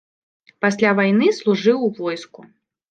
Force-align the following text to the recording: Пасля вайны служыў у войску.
Пасля 0.65 0.95
вайны 1.01 1.27
служыў 1.43 1.77
у 1.91 1.95
войску. 2.03 2.53